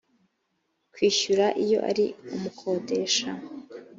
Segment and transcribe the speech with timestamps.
[0.93, 2.05] kwishyura iyo ari
[2.35, 3.29] umukodesha